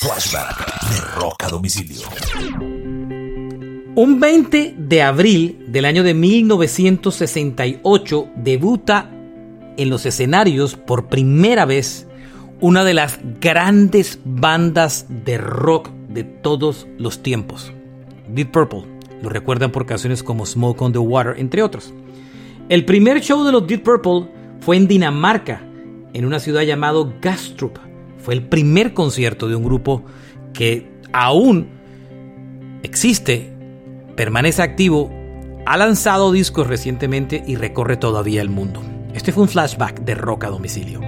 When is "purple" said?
18.52-18.86, 23.82-24.30